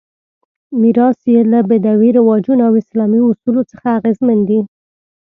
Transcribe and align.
میراث 0.81 1.19
یې 1.33 1.39
له 1.51 1.59
بدوي 1.69 2.09
رواجونو 2.17 2.61
او 2.67 2.73
اسلامي 2.81 3.19
اصولو 3.29 3.61
څخه 3.71 3.87
اغېزمن 3.97 4.39
دی. 4.49 4.59